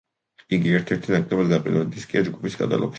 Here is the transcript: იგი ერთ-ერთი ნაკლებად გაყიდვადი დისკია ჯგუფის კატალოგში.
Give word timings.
იგი 0.57 0.73
ერთ-ერთი 0.79 1.15
ნაკლებად 1.17 1.55
გაყიდვადი 1.55 1.95
დისკია 1.99 2.29
ჯგუფის 2.31 2.63
კატალოგში. 2.63 2.89